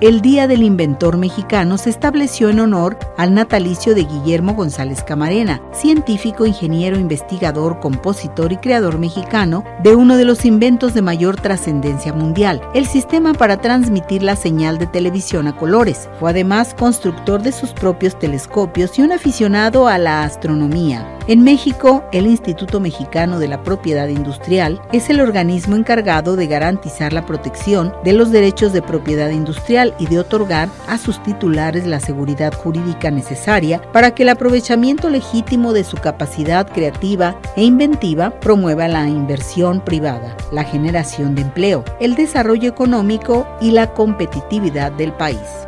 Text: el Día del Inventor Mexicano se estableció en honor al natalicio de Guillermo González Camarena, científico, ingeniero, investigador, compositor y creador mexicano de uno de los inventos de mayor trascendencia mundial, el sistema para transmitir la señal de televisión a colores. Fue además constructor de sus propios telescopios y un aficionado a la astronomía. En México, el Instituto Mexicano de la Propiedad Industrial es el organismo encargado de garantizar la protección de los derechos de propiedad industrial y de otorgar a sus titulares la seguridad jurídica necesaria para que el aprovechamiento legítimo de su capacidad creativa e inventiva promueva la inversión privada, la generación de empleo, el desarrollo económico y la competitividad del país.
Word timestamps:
el 0.00 0.20
Día 0.20 0.46
del 0.46 0.62
Inventor 0.62 1.16
Mexicano 1.16 1.78
se 1.78 1.88
estableció 1.88 2.50
en 2.50 2.60
honor 2.60 2.98
al 3.16 3.32
natalicio 3.32 3.94
de 3.94 4.04
Guillermo 4.04 4.54
González 4.54 5.02
Camarena, 5.02 5.62
científico, 5.72 6.44
ingeniero, 6.44 6.98
investigador, 6.98 7.80
compositor 7.80 8.52
y 8.52 8.58
creador 8.58 8.98
mexicano 8.98 9.64
de 9.82 9.94
uno 9.94 10.18
de 10.18 10.26
los 10.26 10.44
inventos 10.44 10.92
de 10.92 11.02
mayor 11.02 11.36
trascendencia 11.36 12.12
mundial, 12.12 12.60
el 12.74 12.86
sistema 12.86 13.32
para 13.32 13.56
transmitir 13.56 14.22
la 14.22 14.36
señal 14.36 14.78
de 14.78 14.86
televisión 14.86 15.48
a 15.48 15.56
colores. 15.56 16.10
Fue 16.20 16.30
además 16.30 16.74
constructor 16.74 17.42
de 17.42 17.52
sus 17.52 17.72
propios 17.72 18.18
telescopios 18.18 18.98
y 18.98 19.02
un 19.02 19.12
aficionado 19.12 19.88
a 19.88 19.96
la 19.96 20.24
astronomía. 20.24 21.15
En 21.28 21.42
México, 21.42 22.04
el 22.12 22.28
Instituto 22.28 22.78
Mexicano 22.78 23.40
de 23.40 23.48
la 23.48 23.64
Propiedad 23.64 24.06
Industrial 24.06 24.80
es 24.92 25.10
el 25.10 25.20
organismo 25.20 25.74
encargado 25.74 26.36
de 26.36 26.46
garantizar 26.46 27.12
la 27.12 27.26
protección 27.26 27.92
de 28.04 28.12
los 28.12 28.30
derechos 28.30 28.72
de 28.72 28.80
propiedad 28.80 29.30
industrial 29.30 29.92
y 29.98 30.06
de 30.06 30.20
otorgar 30.20 30.68
a 30.86 30.98
sus 30.98 31.20
titulares 31.24 31.84
la 31.84 31.98
seguridad 31.98 32.54
jurídica 32.54 33.10
necesaria 33.10 33.82
para 33.90 34.14
que 34.14 34.22
el 34.22 34.28
aprovechamiento 34.28 35.10
legítimo 35.10 35.72
de 35.72 35.82
su 35.82 35.96
capacidad 35.96 36.70
creativa 36.70 37.40
e 37.56 37.64
inventiva 37.64 38.30
promueva 38.38 38.86
la 38.86 39.08
inversión 39.08 39.80
privada, 39.80 40.36
la 40.52 40.62
generación 40.62 41.34
de 41.34 41.42
empleo, 41.42 41.84
el 41.98 42.14
desarrollo 42.14 42.68
económico 42.68 43.48
y 43.60 43.72
la 43.72 43.92
competitividad 43.94 44.92
del 44.92 45.12
país. 45.12 45.66